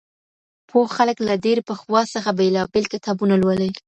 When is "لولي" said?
3.43-3.69